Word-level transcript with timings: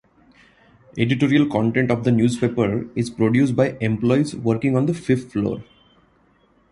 Editorial 0.97 1.47
content 1.47 1.91
of 1.91 2.03
the 2.03 2.11
newspaper 2.11 2.89
is 2.95 3.11
produced 3.11 3.55
by 3.55 3.77
employees 3.81 4.35
working 4.35 4.75
on 4.75 4.87
the 4.87 4.95
fifth 4.95 5.31
floor. 5.31 5.63